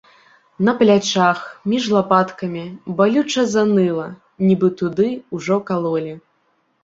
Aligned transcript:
На 0.69 0.73
плячах, 0.77 1.39
між 1.73 1.85
лапаткамі, 1.95 2.63
балюча 3.01 3.43
заныла, 3.53 4.05
нібы 4.47 4.67
туды 4.83 5.07
ўжо 5.37 5.55
калолі. 5.71 6.13